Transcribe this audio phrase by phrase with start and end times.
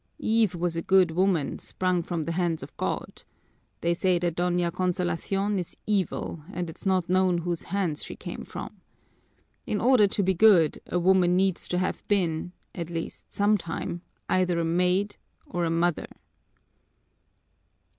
[0.17, 3.21] Eve was a good woman, sprung from the hands of God
[3.81, 8.43] they say that Doña Consolacion is evil and it's not known whose hands she came
[8.43, 8.81] from!
[9.67, 14.59] In order to be good, a woman needs to have been, at least sometime, either
[14.59, 16.07] a maid or a mother."